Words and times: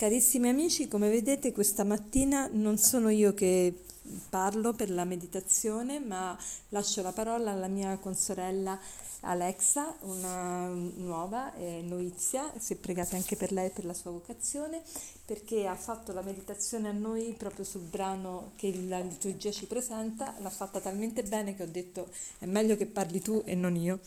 Carissimi 0.00 0.48
amici, 0.48 0.88
come 0.88 1.10
vedete 1.10 1.52
questa 1.52 1.84
mattina 1.84 2.48
non 2.50 2.78
sono 2.78 3.10
io 3.10 3.34
che 3.34 3.82
parlo 4.30 4.72
per 4.72 4.88
la 4.88 5.04
meditazione, 5.04 5.98
ma 5.98 6.34
lascio 6.70 7.02
la 7.02 7.12
parola 7.12 7.50
alla 7.50 7.66
mia 7.66 7.98
consorella 7.98 8.80
Alexa, 9.20 9.94
una 10.00 10.68
nuova 10.68 11.54
eh, 11.54 11.82
novizia, 11.82 12.50
se 12.58 12.76
pregate 12.76 13.16
anche 13.16 13.36
per 13.36 13.52
lei 13.52 13.68
per 13.68 13.84
la 13.84 13.92
sua 13.92 14.10
vocazione, 14.10 14.80
perché 15.26 15.66
ha 15.66 15.76
fatto 15.76 16.12
la 16.12 16.22
meditazione 16.22 16.88
a 16.88 16.92
noi 16.92 17.34
proprio 17.36 17.66
sul 17.66 17.82
brano 17.82 18.52
che 18.56 18.74
la 18.88 19.00
liturgia 19.00 19.50
ci 19.50 19.66
presenta, 19.66 20.34
l'ha 20.38 20.48
fatta 20.48 20.80
talmente 20.80 21.22
bene 21.24 21.54
che 21.54 21.64
ho 21.64 21.70
detto 21.70 22.08
è 22.38 22.46
meglio 22.46 22.74
che 22.74 22.86
parli 22.86 23.20
tu 23.20 23.42
e 23.44 23.54
non 23.54 23.76
io. 23.76 24.00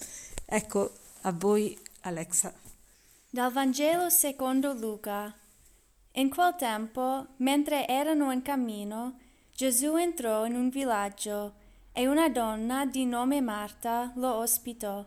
Ecco, 0.44 0.92
a 1.22 1.32
voi 1.32 1.78
Alexa. 2.02 2.52
Dal 3.30 3.54
Vangelo 3.54 4.10
secondo 4.10 4.74
Luca. 4.74 5.38
In 6.16 6.30
quel 6.30 6.56
tempo, 6.56 7.26
mentre 7.38 7.88
erano 7.88 8.32
in 8.32 8.44
cammino, 8.44 9.18
Gesù 9.52 9.96
entrò 9.96 10.46
in 10.46 10.56
un 10.56 10.70
villaggio 10.70 11.54
e 11.92 12.08
una 12.08 12.30
donna 12.30 12.86
di 12.86 13.06
nome 13.06 13.42
Marta 13.42 14.12
lo 14.16 14.36
ospitò. 14.36 15.04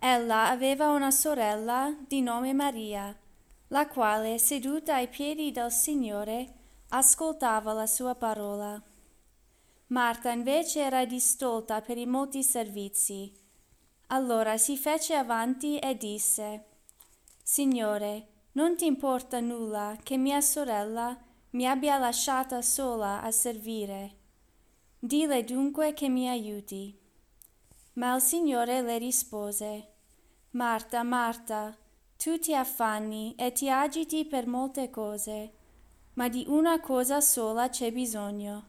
Ella 0.00 0.48
aveva 0.48 0.88
una 0.88 1.12
sorella 1.12 1.94
di 2.06 2.20
nome 2.20 2.52
Maria, 2.52 3.16
la 3.68 3.86
quale, 3.86 4.38
seduta 4.38 4.94
ai 4.94 5.08
piedi 5.08 5.52
del 5.52 5.70
Signore, 5.70 6.54
ascoltava 6.88 7.72
la 7.72 7.86
sua 7.86 8.16
parola. 8.16 8.80
Marta 9.88 10.30
invece 10.30 10.80
era 10.80 11.04
distolta 11.04 11.80
per 11.80 11.96
i 11.96 12.06
molti 12.06 12.42
servizi. 12.42 13.32
Allora 14.08 14.56
si 14.56 14.76
fece 14.76 15.14
avanti 15.14 15.78
e 15.78 15.96
disse 15.96 16.64
Signore, 17.42 18.37
non 18.58 18.74
ti 18.74 18.86
importa 18.86 19.38
nulla 19.38 19.96
che 20.02 20.16
mia 20.16 20.40
sorella 20.40 21.16
mi 21.50 21.64
abbia 21.64 21.96
lasciata 21.96 22.60
sola 22.60 23.22
a 23.22 23.30
servire. 23.30 24.16
Dile 24.98 25.44
dunque 25.44 25.92
che 25.92 26.08
mi 26.08 26.28
aiuti. 26.28 26.98
Ma 27.92 28.16
il 28.16 28.20
Signore 28.20 28.82
le 28.82 28.98
rispose, 28.98 29.92
Marta, 30.50 31.04
Marta, 31.04 31.76
tu 32.16 32.36
ti 32.40 32.52
affanni 32.52 33.32
e 33.36 33.52
ti 33.52 33.70
agiti 33.70 34.24
per 34.24 34.48
molte 34.48 34.90
cose, 34.90 35.52
ma 36.14 36.28
di 36.28 36.44
una 36.48 36.80
cosa 36.80 37.20
sola 37.20 37.68
c'è 37.68 37.92
bisogno. 37.92 38.64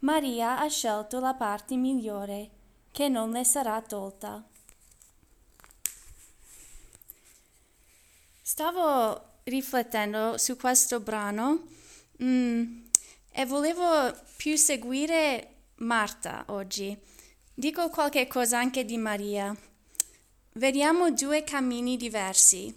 Maria 0.00 0.60
ha 0.60 0.68
scelto 0.68 1.18
la 1.18 1.34
parte 1.34 1.74
migliore, 1.74 2.50
che 2.92 3.08
non 3.08 3.30
le 3.30 3.42
sarà 3.42 3.82
tolta. 3.82 4.44
Stavo 8.48 9.40
riflettendo 9.42 10.38
su 10.38 10.56
questo 10.56 11.00
brano 11.00 11.66
mm, 12.22 12.84
e 13.32 13.44
volevo 13.44 14.16
più 14.36 14.56
seguire 14.56 15.54
Marta 15.78 16.44
oggi. 16.50 16.96
Dico 17.52 17.90
qualche 17.90 18.28
cosa 18.28 18.60
anche 18.60 18.84
di 18.84 18.98
Maria. 18.98 19.52
Vediamo 20.52 21.10
due 21.10 21.42
cammini 21.42 21.96
diversi, 21.96 22.72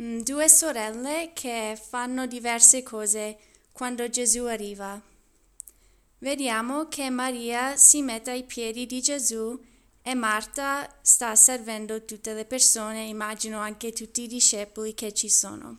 mm, 0.00 0.20
due 0.20 0.48
sorelle 0.48 1.32
che 1.34 1.76
fanno 1.76 2.26
diverse 2.26 2.84
cose 2.84 3.38
quando 3.72 4.08
Gesù 4.08 4.44
arriva. 4.44 5.02
Vediamo 6.18 6.86
che 6.86 7.10
Maria 7.10 7.76
si 7.76 8.02
mette 8.02 8.30
ai 8.30 8.44
piedi 8.44 8.86
di 8.86 9.02
Gesù 9.02 9.60
e 10.02 10.14
Marta 10.14 10.98
sta 11.00 11.34
servendo 11.36 12.04
tutte 12.04 12.34
le 12.34 12.44
persone, 12.44 13.04
immagino 13.04 13.58
anche 13.60 13.92
tutti 13.92 14.22
i 14.22 14.26
discepoli 14.26 14.94
che 14.94 15.14
ci 15.14 15.30
sono. 15.30 15.78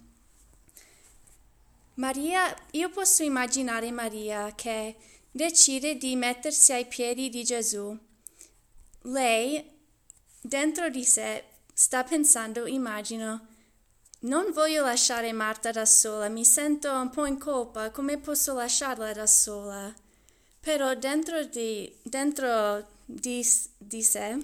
Maria, 1.95 2.55
io 2.71 2.89
posso 2.89 3.21
immaginare 3.23 3.91
Maria 3.91 4.53
che 4.55 4.95
decide 5.29 5.97
di 5.97 6.15
mettersi 6.15 6.71
ai 6.71 6.85
piedi 6.85 7.29
di 7.29 7.43
Gesù. 7.43 7.95
Lei, 9.01 9.63
dentro 10.39 10.89
di 10.89 11.03
sé, 11.03 11.43
sta 11.73 12.03
pensando, 12.03 12.65
immagino, 12.65 13.47
non 14.21 14.53
voglio 14.53 14.83
lasciare 14.83 15.33
Marta 15.33 15.71
da 15.71 15.85
sola, 15.85 16.29
mi 16.29 16.45
sento 16.45 16.89
un 16.89 17.09
po' 17.09 17.25
in 17.25 17.37
colpa, 17.37 17.91
come 17.91 18.17
posso 18.17 18.53
lasciarla 18.53 19.11
da 19.11 19.27
sola? 19.27 19.93
Però 20.61 20.95
dentro 20.95 21.43
di, 21.43 21.93
dentro 22.01 22.87
di, 23.05 23.45
di 23.77 24.03
sé, 24.03 24.37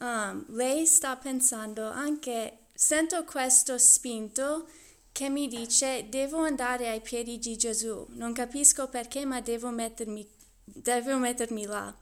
um, 0.00 0.44
lei 0.48 0.86
sta 0.86 1.16
pensando 1.16 1.88
anche, 1.88 2.66
sento 2.74 3.24
questo 3.24 3.78
spinto 3.78 4.66
che 5.12 5.28
mi 5.28 5.46
dice 5.46 6.08
devo 6.08 6.38
andare 6.38 6.88
ai 6.88 7.00
piedi 7.00 7.38
di 7.38 7.56
Gesù, 7.56 8.06
non 8.10 8.32
capisco 8.32 8.88
perché 8.88 9.24
ma 9.24 9.40
devo 9.40 9.70
mettermi, 9.70 10.26
devo 10.64 11.18
mettermi 11.18 11.66
là. 11.66 11.94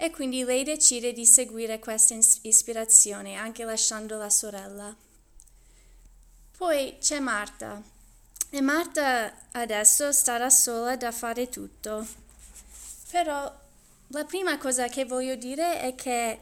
E 0.00 0.10
quindi 0.10 0.44
lei 0.44 0.62
decide 0.62 1.12
di 1.12 1.26
seguire 1.26 1.80
questa 1.80 2.16
ispirazione, 2.42 3.34
anche 3.34 3.64
lasciando 3.64 4.16
la 4.16 4.30
sorella. 4.30 4.96
Poi 6.56 6.96
c'è 7.00 7.18
Marta. 7.18 7.82
E 8.50 8.60
Marta 8.60 9.48
adesso 9.52 10.12
starà 10.12 10.50
sola 10.50 10.96
da 10.96 11.10
fare 11.10 11.48
tutto. 11.48 12.06
Però 13.10 13.52
la 14.08 14.24
prima 14.24 14.56
cosa 14.58 14.88
che 14.88 15.04
voglio 15.04 15.34
dire 15.34 15.80
è 15.80 15.94
che 15.94 16.40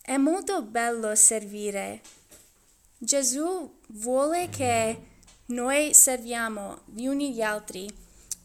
è 0.00 0.16
molto 0.16 0.62
bello 0.62 1.14
servire. 1.14 2.00
Gesù 2.96 3.78
vuole 3.88 4.48
che 4.48 5.10
noi 5.46 5.92
serviamo 5.92 6.80
gli 6.86 7.06
uni 7.06 7.34
gli 7.34 7.42
altri. 7.42 7.88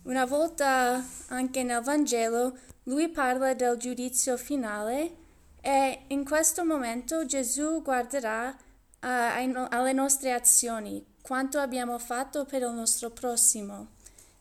Una 0.03 0.25
volta 0.25 1.03
anche 1.27 1.63
nel 1.63 1.81
Vangelo 1.81 2.57
lui 2.83 3.09
parla 3.09 3.53
del 3.53 3.77
giudizio 3.77 4.37
finale 4.37 5.15
e 5.61 6.03
in 6.07 6.25
questo 6.25 6.65
momento 6.65 7.25
Gesù 7.25 7.81
guarderà 7.81 8.49
uh, 8.49 8.55
alle 8.99 9.93
nostre 9.93 10.33
azioni, 10.33 11.05
quanto 11.21 11.59
abbiamo 11.59 11.97
fatto 11.99 12.45
per 12.45 12.61
il 12.61 12.71
nostro 12.71 13.11
prossimo. 13.11 13.95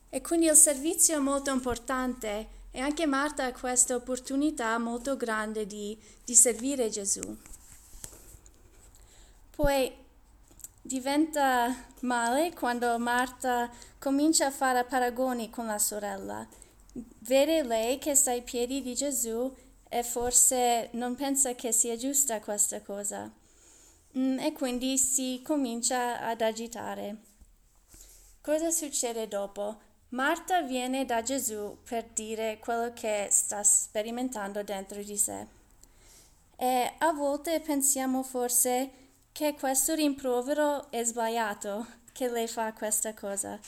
E 0.09 0.21
quindi 0.21 0.47
il 0.47 0.55
servizio 0.55 1.15
è 1.15 1.19
molto 1.19 1.51
importante 1.51 2.55
e 2.77 2.79
anche 2.79 3.07
Marta 3.07 3.45
ha 3.45 3.53
questa 3.53 3.95
opportunità 3.95 4.77
molto 4.77 5.17
grande 5.17 5.65
di, 5.65 5.99
di 6.23 6.35
servire 6.35 6.91
Gesù. 6.91 7.35
Poi 9.55 9.91
diventa 10.79 11.75
male 12.01 12.53
quando 12.53 12.99
Marta 12.99 13.67
comincia 13.97 14.45
a 14.45 14.51
fare 14.51 14.83
paragoni 14.83 15.49
con 15.49 15.65
la 15.65 15.79
sorella. 15.79 16.47
Vede 16.93 17.63
lei 17.63 17.97
che 17.97 18.13
sta 18.13 18.29
ai 18.29 18.43
piedi 18.43 18.83
di 18.83 18.93
Gesù 18.93 19.51
e 19.89 20.03
forse 20.03 20.89
non 20.91 21.15
pensa 21.15 21.55
che 21.55 21.71
sia 21.71 21.95
giusta 21.95 22.39
questa 22.41 22.83
cosa. 22.83 23.27
Mm, 24.15 24.37
e 24.37 24.53
quindi 24.53 24.99
si 24.99 25.41
comincia 25.43 26.21
ad 26.21 26.41
agitare. 26.41 27.15
Cosa 28.39 28.69
succede 28.69 29.27
dopo? 29.27 29.86
Marta 30.09 30.61
viene 30.61 31.03
da 31.03 31.21
Gesù 31.21 31.79
per 31.83 32.05
dire 32.13 32.59
quello 32.59 32.93
che 32.93 33.27
sta 33.29 33.61
sperimentando 33.61 34.63
dentro 34.63 35.03
di 35.03 35.17
sé. 35.17 35.45
E 36.55 36.93
a 36.97 37.11
volte 37.11 37.59
pensiamo 37.59 38.23
forse 38.23 38.89
che 39.33 39.53
questo 39.59 39.95
rimprovero 39.95 40.89
è 40.91 41.03
sbagliato, 41.03 41.85
che 42.13 42.29
lei 42.29 42.47
fa 42.47 42.71
questa 42.71 43.13
cosa. 43.13 43.59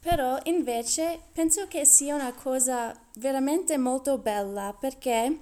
Però 0.00 0.36
invece 0.44 1.20
penso 1.32 1.68
che 1.68 1.84
sia 1.84 2.16
una 2.16 2.32
cosa 2.32 2.92
veramente 3.18 3.78
molto 3.78 4.18
bella 4.18 4.76
perché 4.78 5.38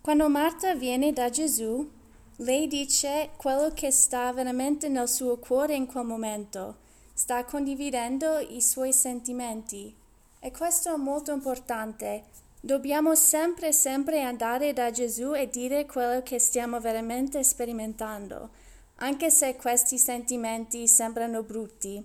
quando 0.00 0.30
Marta 0.30 0.74
viene 0.74 1.12
da 1.12 1.28
Gesù, 1.28 1.86
lei 2.36 2.66
dice 2.66 3.32
quello 3.36 3.70
che 3.74 3.90
sta 3.90 4.32
veramente 4.32 4.88
nel 4.88 5.06
suo 5.06 5.36
cuore 5.36 5.74
in 5.74 5.84
quel 5.84 6.06
momento 6.06 6.88
sta 7.20 7.44
condividendo 7.44 8.38
i 8.38 8.62
suoi 8.62 8.94
sentimenti 8.94 9.94
e 10.40 10.50
questo 10.50 10.94
è 10.94 10.96
molto 10.96 11.32
importante. 11.32 12.24
Dobbiamo 12.58 13.14
sempre, 13.14 13.74
sempre 13.74 14.22
andare 14.22 14.72
da 14.72 14.90
Gesù 14.90 15.34
e 15.34 15.50
dire 15.50 15.84
quello 15.84 16.22
che 16.22 16.38
stiamo 16.38 16.80
veramente 16.80 17.44
sperimentando, 17.44 18.48
anche 18.96 19.28
se 19.28 19.54
questi 19.56 19.98
sentimenti 19.98 20.88
sembrano 20.88 21.42
brutti. 21.42 22.02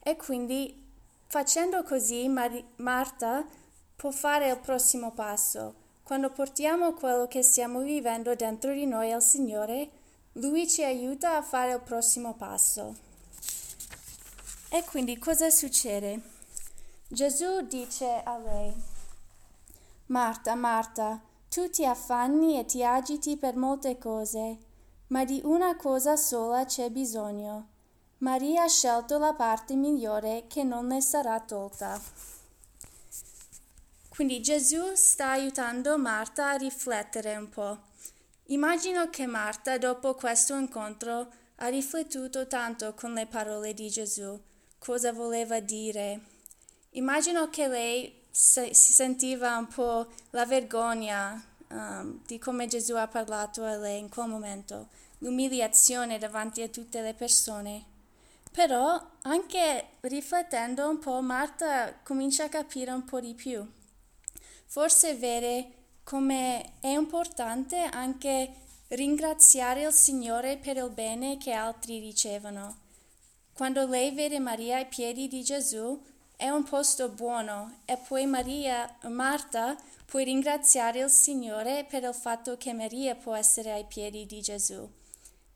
E 0.00 0.14
quindi, 0.14 0.80
facendo 1.26 1.82
così, 1.82 2.28
Mar- 2.28 2.64
Marta 2.76 3.44
può 3.96 4.12
fare 4.12 4.48
il 4.48 4.58
prossimo 4.58 5.10
passo. 5.10 5.74
Quando 6.04 6.30
portiamo 6.30 6.92
quello 6.92 7.26
che 7.26 7.42
stiamo 7.42 7.80
vivendo 7.80 8.36
dentro 8.36 8.72
di 8.72 8.86
noi 8.86 9.10
al 9.10 9.22
Signore, 9.24 9.88
Lui 10.34 10.68
ci 10.68 10.84
aiuta 10.84 11.36
a 11.36 11.42
fare 11.42 11.72
il 11.72 11.80
prossimo 11.80 12.34
passo. 12.34 13.10
E 14.74 14.82
quindi 14.82 15.18
cosa 15.18 15.50
succede? 15.50 16.20
Gesù 17.06 17.60
dice 17.60 18.22
a 18.24 18.36
lei, 18.38 18.74
Marta, 20.06 20.56
Marta, 20.56 21.22
tu 21.48 21.70
ti 21.70 21.86
affanni 21.86 22.58
e 22.58 22.64
ti 22.64 22.82
agiti 22.82 23.36
per 23.36 23.54
molte 23.54 23.98
cose, 23.98 24.58
ma 25.08 25.24
di 25.24 25.40
una 25.44 25.76
cosa 25.76 26.16
sola 26.16 26.64
c'è 26.64 26.90
bisogno. 26.90 27.68
Maria 28.18 28.64
ha 28.64 28.68
scelto 28.68 29.16
la 29.16 29.32
parte 29.32 29.76
migliore 29.76 30.46
che 30.48 30.64
non 30.64 30.88
le 30.88 31.00
sarà 31.00 31.38
tolta. 31.38 32.00
Quindi 34.08 34.42
Gesù 34.42 34.96
sta 34.96 35.30
aiutando 35.30 35.96
Marta 35.98 36.50
a 36.50 36.56
riflettere 36.56 37.36
un 37.36 37.48
po'. 37.48 37.78
Immagino 38.46 39.08
che 39.08 39.26
Marta, 39.26 39.78
dopo 39.78 40.14
questo 40.14 40.56
incontro, 40.56 41.30
ha 41.58 41.68
riflettuto 41.68 42.48
tanto 42.48 42.92
con 42.94 43.12
le 43.12 43.26
parole 43.26 43.72
di 43.72 43.88
Gesù, 43.88 44.36
cosa 44.84 45.12
voleva 45.12 45.60
dire. 45.60 46.20
Immagino 46.90 47.48
che 47.48 47.68
lei 47.68 48.22
si 48.30 48.74
sentiva 48.74 49.56
un 49.56 49.66
po' 49.66 50.06
la 50.30 50.44
vergogna 50.44 51.42
um, 51.68 52.20
di 52.26 52.38
come 52.38 52.66
Gesù 52.66 52.94
ha 52.94 53.08
parlato 53.08 53.64
a 53.64 53.76
lei 53.76 54.00
in 54.00 54.10
quel 54.10 54.28
momento, 54.28 54.88
l'umiliazione 55.18 56.18
davanti 56.18 56.60
a 56.60 56.68
tutte 56.68 57.00
le 57.00 57.14
persone. 57.14 57.92
Però 58.52 59.00
anche 59.22 59.86
riflettendo 60.00 60.88
un 60.88 60.98
po', 60.98 61.20
Marta 61.22 61.94
comincia 62.02 62.44
a 62.44 62.48
capire 62.48 62.90
un 62.90 63.04
po' 63.04 63.20
di 63.20 63.34
più. 63.34 63.66
Forse 64.66 65.14
vede 65.14 65.72
come 66.04 66.74
è 66.80 66.88
importante 66.88 67.78
anche 67.78 68.52
ringraziare 68.88 69.84
il 69.84 69.92
Signore 69.92 70.58
per 70.58 70.76
il 70.76 70.90
bene 70.90 71.38
che 71.38 71.52
altri 71.52 71.98
ricevono. 72.00 72.82
Quando 73.54 73.86
lei 73.86 74.10
vede 74.10 74.38
Maria 74.38 74.76
ai 74.76 74.86
piedi 74.86 75.28
di 75.28 75.42
Gesù, 75.42 76.00
è 76.36 76.48
un 76.48 76.64
posto 76.64 77.08
buono 77.08 77.78
e 77.84 77.96
poi 77.96 78.26
Maria, 78.26 78.96
Marta 79.08 79.76
può 80.04 80.20
ringraziare 80.20 81.00
il 81.00 81.10
Signore 81.10 81.86
per 81.88 82.02
il 82.02 82.14
fatto 82.14 82.56
che 82.56 82.72
Maria 82.72 83.14
può 83.14 83.34
essere 83.34 83.72
ai 83.72 83.84
piedi 83.84 84.26
di 84.26 84.40
Gesù 84.40 84.88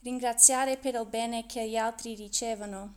ringraziare 0.02 0.76
per 0.76 0.94
il 0.94 1.06
bene 1.06 1.46
che 1.46 1.68
gli 1.68 1.76
altri 1.76 2.14
ricevono, 2.14 2.94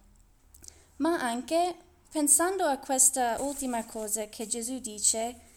ma 0.98 1.20
anche 1.20 1.76
pensando 2.12 2.64
a 2.66 2.78
questa 2.78 3.42
ultima 3.42 3.84
cosa 3.86 4.28
che 4.28 4.48
Gesù 4.48 4.80
dice, 4.80 5.50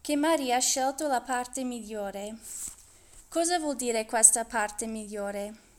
che 0.00 0.16
Maria 0.16 0.56
ha 0.56 0.60
scelto 0.60 1.06
la 1.06 1.20
parte 1.20 1.64
migliore. 1.64 2.36
Cosa 3.28 3.58
vuol 3.58 3.76
dire 3.76 4.06
questa 4.06 4.44
parte 4.44 4.86
migliore? 4.86 5.69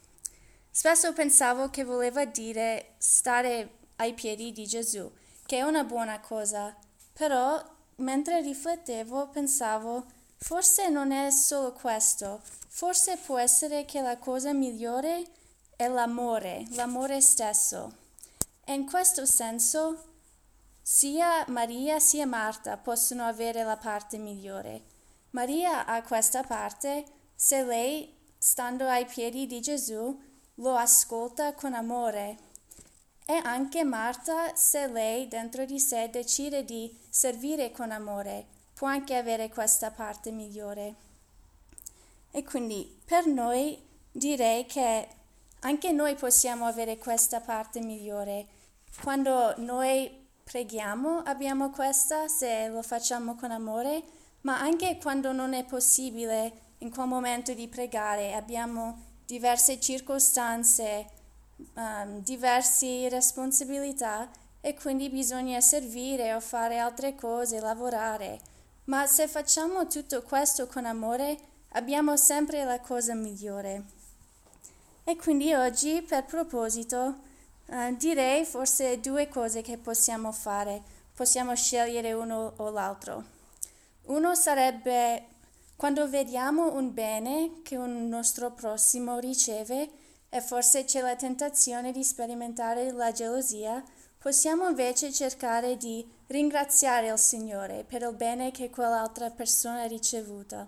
Spesso 0.71 1.13
pensavo 1.13 1.69
che 1.69 1.83
voleva 1.83 2.25
dire 2.25 2.93
stare 2.97 3.79
ai 3.97 4.13
piedi 4.13 4.51
di 4.51 4.65
Gesù, 4.65 5.11
che 5.45 5.57
è 5.57 5.61
una 5.61 5.83
buona 5.83 6.19
cosa, 6.21 6.75
però 7.13 7.63
mentre 7.97 8.41
riflettevo 8.41 9.29
pensavo 9.29 10.05
forse 10.37 10.89
non 10.89 11.11
è 11.11 11.29
solo 11.29 11.73
questo, 11.73 12.41
Forse 12.73 13.17
può 13.17 13.37
essere 13.37 13.83
che 13.83 13.99
la 13.99 14.17
cosa 14.17 14.53
migliore 14.53 15.25
è 15.75 15.89
l'amore, 15.89 16.65
l'amore 16.69 17.19
stesso. 17.19 17.97
E 18.63 18.73
in 18.73 18.85
questo 18.85 19.25
senso 19.25 20.05
sia 20.81 21.43
Maria 21.49 21.99
sia 21.99 22.25
Marta 22.25 22.77
possono 22.77 23.25
avere 23.25 23.63
la 23.63 23.75
parte 23.75 24.17
migliore. 24.17 24.83
Maria 25.31 25.85
ha 25.85 26.01
questa 26.01 26.43
parte 26.43 27.03
se 27.35 27.61
lei, 27.65 28.15
stando 28.37 28.87
ai 28.87 29.05
piedi 29.05 29.45
di 29.47 29.59
Gesù, 29.59 30.17
lo 30.61 30.75
ascolta 30.75 31.53
con 31.53 31.73
amore. 31.73 32.37
E 33.25 33.33
anche 33.43 33.83
Marta, 33.83 34.55
se 34.55 34.87
lei 34.87 35.27
dentro 35.27 35.65
di 35.65 35.79
sé 35.79 36.09
decide 36.09 36.63
di 36.63 36.97
servire 37.09 37.71
con 37.71 37.91
amore, 37.91 38.45
può 38.73 38.87
anche 38.87 39.15
avere 39.15 39.49
questa 39.49 39.91
parte 39.91 40.31
migliore. 40.31 40.95
E 42.31 42.43
quindi 42.43 42.99
per 43.05 43.25
noi 43.25 43.79
direi 44.11 44.65
che 44.65 45.07
anche 45.61 45.91
noi 45.91 46.15
possiamo 46.15 46.65
avere 46.65 46.97
questa 46.97 47.39
parte 47.39 47.79
migliore. 47.79 48.47
Quando 49.01 49.53
noi 49.57 50.19
preghiamo 50.43 51.19
abbiamo 51.19 51.69
questa 51.69 52.27
se 52.27 52.67
lo 52.67 52.81
facciamo 52.81 53.35
con 53.35 53.51
amore, 53.51 54.03
ma 54.41 54.59
anche 54.59 54.97
quando 55.01 55.31
non 55.31 55.53
è 55.53 55.63
possibile 55.63 56.69
in 56.79 56.91
quel 56.91 57.07
momento 57.07 57.53
di 57.53 57.67
pregare 57.67 58.33
abbiamo 58.33 59.10
diverse 59.31 59.79
circostanze, 59.79 61.07
um, 61.75 62.21
diverse 62.21 63.07
responsabilità 63.07 64.29
e 64.59 64.73
quindi 64.73 65.07
bisogna 65.09 65.61
servire 65.61 66.33
o 66.33 66.41
fare 66.41 66.77
altre 66.79 67.15
cose, 67.15 67.61
lavorare. 67.61 68.41
Ma 68.85 69.07
se 69.07 69.29
facciamo 69.29 69.87
tutto 69.87 70.21
questo 70.23 70.67
con 70.67 70.85
amore, 70.85 71.37
abbiamo 71.69 72.17
sempre 72.17 72.65
la 72.65 72.81
cosa 72.81 73.13
migliore. 73.13 73.83
E 75.05 75.15
quindi 75.15 75.53
oggi, 75.53 76.01
per 76.01 76.25
proposito, 76.25 77.19
eh, 77.67 77.95
direi 77.97 78.43
forse 78.43 78.99
due 78.99 79.29
cose 79.29 79.61
che 79.61 79.77
possiamo 79.77 80.33
fare. 80.33 80.81
Possiamo 81.15 81.55
scegliere 81.55 82.11
uno 82.11 82.51
o 82.57 82.69
l'altro. 82.69 83.23
Uno 84.07 84.35
sarebbe 84.35 85.30
quando 85.81 86.07
vediamo 86.07 86.75
un 86.75 86.93
bene 86.93 87.63
che 87.63 87.75
un 87.75 88.07
nostro 88.07 88.51
prossimo 88.51 89.17
riceve 89.17 89.89
e 90.29 90.39
forse 90.39 90.83
c'è 90.83 91.01
la 91.01 91.15
tentazione 91.15 91.91
di 91.91 92.03
sperimentare 92.03 92.91
la 92.91 93.11
gelosia, 93.11 93.83
possiamo 94.19 94.69
invece 94.69 95.11
cercare 95.11 95.77
di 95.77 96.07
ringraziare 96.27 97.07
il 97.07 97.17
Signore 97.17 97.83
per 97.83 98.03
il 98.03 98.13
bene 98.13 98.51
che 98.51 98.69
quell'altra 98.69 99.31
persona 99.31 99.81
ha 99.81 99.87
ricevuto. 99.87 100.67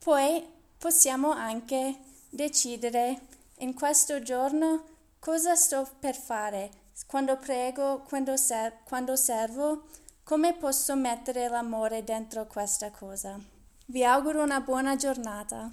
Poi 0.00 0.46
possiamo 0.76 1.30
anche 1.30 1.96
decidere 2.28 3.20
in 3.60 3.72
questo 3.72 4.20
giorno 4.20 4.84
cosa 5.18 5.54
sto 5.54 5.88
per 5.98 6.14
fare, 6.14 6.70
quando 7.06 7.38
prego, 7.38 8.04
quando, 8.06 8.36
ser- 8.36 8.80
quando 8.84 9.16
servo, 9.16 9.84
come 10.26 10.54
posso 10.54 10.96
mettere 10.96 11.46
l'amore 11.48 12.02
dentro 12.02 12.48
questa 12.48 12.90
cosa. 12.90 13.38
Vi 13.86 14.04
auguro 14.04 14.42
una 14.42 14.58
buona 14.58 14.96
giornata. 14.96 15.70